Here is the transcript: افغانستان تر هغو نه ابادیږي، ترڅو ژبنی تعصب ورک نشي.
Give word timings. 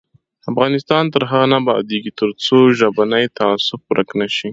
افغانستان 0.51 1.03
تر 1.13 1.23
هغو 1.31 1.49
نه 1.51 1.57
ابادیږي، 1.61 2.11
ترڅو 2.19 2.57
ژبنی 2.79 3.25
تعصب 3.37 3.79
ورک 3.89 4.09
نشي. 4.19 4.49